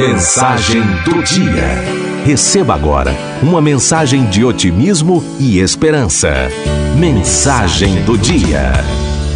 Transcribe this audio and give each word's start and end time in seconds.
Mensagem 0.00 0.80
do 1.04 1.22
dia. 1.22 2.24
Receba 2.24 2.74
agora 2.74 3.12
uma 3.42 3.60
mensagem 3.60 4.24
de 4.30 4.42
otimismo 4.42 5.22
e 5.38 5.58
esperança. 5.58 6.48
Mensagem 6.98 8.02
do 8.04 8.16
dia. 8.16 8.72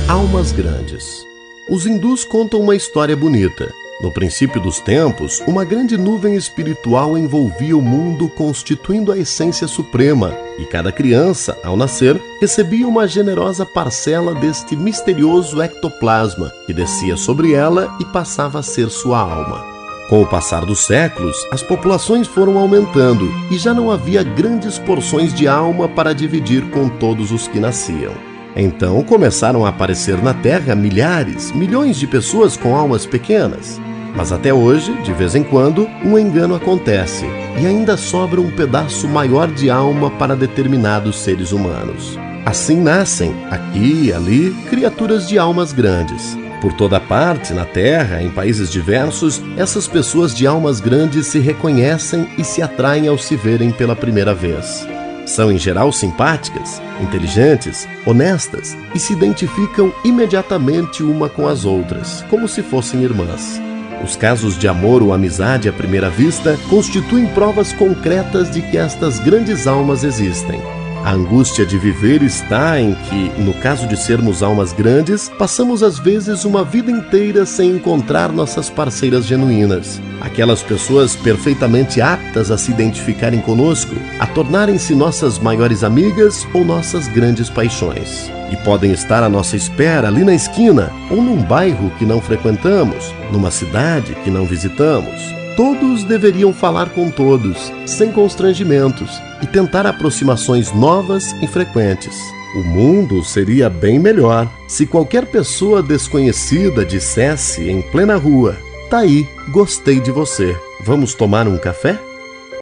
Almas 0.08 0.52
grandes. 0.52 1.26
Os 1.68 1.84
hindus 1.84 2.24
contam 2.24 2.60
uma 2.60 2.74
história 2.74 3.14
bonita. 3.14 3.70
No 4.00 4.10
princípio 4.10 4.58
dos 4.58 4.80
tempos, 4.80 5.42
uma 5.46 5.66
grande 5.66 5.98
nuvem 5.98 6.34
espiritual 6.34 7.18
envolvia 7.18 7.76
o 7.76 7.82
mundo, 7.82 8.26
constituindo 8.30 9.12
a 9.12 9.18
essência 9.18 9.68
suprema, 9.68 10.34
e 10.58 10.64
cada 10.64 10.90
criança, 10.90 11.58
ao 11.62 11.76
nascer, 11.76 12.18
recebia 12.40 12.88
uma 12.88 13.06
generosa 13.06 13.66
parcela 13.66 14.34
deste 14.34 14.74
misterioso 14.74 15.60
ectoplasma, 15.60 16.50
que 16.66 16.72
descia 16.72 17.18
sobre 17.18 17.52
ela 17.52 17.94
e 18.00 18.04
passava 18.06 18.60
a 18.60 18.62
ser 18.62 18.88
sua 18.88 19.18
alma. 19.18 19.73
Com 20.08 20.20
o 20.20 20.26
passar 20.26 20.66
dos 20.66 20.80
séculos, 20.80 21.36
as 21.50 21.62
populações 21.62 22.26
foram 22.26 22.58
aumentando 22.58 23.26
e 23.50 23.56
já 23.56 23.72
não 23.72 23.90
havia 23.90 24.22
grandes 24.22 24.78
porções 24.78 25.32
de 25.32 25.48
alma 25.48 25.88
para 25.88 26.14
dividir 26.14 26.68
com 26.70 26.88
todos 26.88 27.32
os 27.32 27.48
que 27.48 27.58
nasciam. 27.58 28.12
Então 28.54 29.02
começaram 29.02 29.64
a 29.64 29.70
aparecer 29.70 30.22
na 30.22 30.34
Terra 30.34 30.74
milhares, 30.74 31.52
milhões 31.52 31.96
de 31.96 32.06
pessoas 32.06 32.56
com 32.56 32.76
almas 32.76 33.06
pequenas. 33.06 33.80
Mas 34.14 34.30
até 34.30 34.52
hoje, 34.54 34.92
de 35.02 35.12
vez 35.12 35.34
em 35.34 35.42
quando, 35.42 35.88
um 36.04 36.18
engano 36.18 36.54
acontece 36.54 37.24
e 37.60 37.66
ainda 37.66 37.96
sobra 37.96 38.40
um 38.40 38.50
pedaço 38.50 39.08
maior 39.08 39.50
de 39.50 39.70
alma 39.70 40.10
para 40.10 40.36
determinados 40.36 41.16
seres 41.16 41.50
humanos. 41.50 42.16
Assim 42.46 42.80
nascem, 42.80 43.34
aqui 43.50 44.04
e 44.04 44.12
ali, 44.12 44.54
criaturas 44.68 45.26
de 45.26 45.38
almas 45.38 45.72
grandes. 45.72 46.36
Por 46.64 46.72
toda 46.72 46.98
parte, 46.98 47.52
na 47.52 47.66
Terra, 47.66 48.22
em 48.22 48.30
países 48.30 48.70
diversos, 48.70 49.42
essas 49.54 49.86
pessoas 49.86 50.34
de 50.34 50.46
almas 50.46 50.80
grandes 50.80 51.26
se 51.26 51.38
reconhecem 51.38 52.26
e 52.38 52.42
se 52.42 52.62
atraem 52.62 53.06
ao 53.06 53.18
se 53.18 53.36
verem 53.36 53.70
pela 53.70 53.94
primeira 53.94 54.32
vez. 54.32 54.88
São 55.26 55.52
em 55.52 55.58
geral 55.58 55.92
simpáticas, 55.92 56.80
inteligentes, 57.02 57.86
honestas 58.06 58.74
e 58.94 58.98
se 58.98 59.12
identificam 59.12 59.92
imediatamente 60.02 61.02
uma 61.02 61.28
com 61.28 61.46
as 61.46 61.66
outras, 61.66 62.24
como 62.30 62.48
se 62.48 62.62
fossem 62.62 63.02
irmãs. 63.02 63.60
Os 64.02 64.16
casos 64.16 64.58
de 64.58 64.66
amor 64.66 65.02
ou 65.02 65.12
amizade 65.12 65.68
à 65.68 65.72
primeira 65.72 66.08
vista 66.08 66.58
constituem 66.70 67.26
provas 67.26 67.74
concretas 67.74 68.50
de 68.50 68.62
que 68.62 68.78
estas 68.78 69.18
grandes 69.18 69.66
almas 69.66 70.02
existem. 70.02 70.62
A 71.04 71.12
angústia 71.12 71.66
de 71.66 71.76
viver 71.76 72.22
está 72.22 72.80
em 72.80 72.94
que, 72.94 73.30
no 73.42 73.52
caso 73.52 73.86
de 73.86 73.94
sermos 73.94 74.42
almas 74.42 74.72
grandes, 74.72 75.28
passamos 75.38 75.82
às 75.82 75.98
vezes 75.98 76.46
uma 76.46 76.64
vida 76.64 76.90
inteira 76.90 77.44
sem 77.44 77.72
encontrar 77.72 78.32
nossas 78.32 78.70
parceiras 78.70 79.26
genuínas. 79.26 80.00
Aquelas 80.22 80.62
pessoas 80.62 81.14
perfeitamente 81.14 82.00
aptas 82.00 82.50
a 82.50 82.56
se 82.56 82.70
identificarem 82.70 83.42
conosco, 83.42 83.94
a 84.18 84.26
tornarem-se 84.26 84.94
nossas 84.94 85.38
maiores 85.38 85.84
amigas 85.84 86.48
ou 86.54 86.64
nossas 86.64 87.06
grandes 87.06 87.50
paixões. 87.50 88.32
E 88.50 88.56
podem 88.64 88.90
estar 88.90 89.22
à 89.22 89.28
nossa 89.28 89.56
espera 89.56 90.08
ali 90.08 90.24
na 90.24 90.34
esquina, 90.34 90.90
ou 91.10 91.20
num 91.20 91.42
bairro 91.42 91.90
que 91.98 92.06
não 92.06 92.18
frequentamos, 92.18 93.12
numa 93.30 93.50
cidade 93.50 94.14
que 94.24 94.30
não 94.30 94.46
visitamos. 94.46 95.43
Todos 95.56 96.02
deveriam 96.02 96.52
falar 96.52 96.90
com 96.90 97.08
todos, 97.08 97.72
sem 97.86 98.10
constrangimentos, 98.10 99.20
e 99.40 99.46
tentar 99.46 99.86
aproximações 99.86 100.72
novas 100.72 101.32
e 101.40 101.46
frequentes. 101.46 102.18
O 102.56 102.62
mundo 102.62 103.22
seria 103.22 103.70
bem 103.70 103.98
melhor 103.98 104.50
se 104.66 104.84
qualquer 104.84 105.26
pessoa 105.26 105.80
desconhecida 105.80 106.84
dissesse 106.84 107.68
em 107.70 107.80
plena 107.80 108.16
rua: 108.16 108.56
Tá 108.90 108.98
aí, 108.98 109.28
gostei 109.50 110.00
de 110.00 110.10
você. 110.10 110.56
Vamos 110.80 111.14
tomar 111.14 111.46
um 111.46 111.56
café? 111.56 111.98